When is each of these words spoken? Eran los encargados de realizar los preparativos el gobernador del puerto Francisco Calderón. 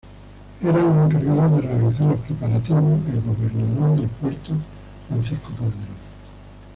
Eran 0.63 0.83
los 0.97 1.13
encargados 1.13 1.61
de 1.61 1.67
realizar 1.67 2.07
los 2.07 2.19
preparativos 2.21 3.07
el 3.07 3.21
gobernador 3.21 3.99
del 3.99 4.09
puerto 4.09 4.55
Francisco 5.07 5.49
Calderón. 5.53 6.01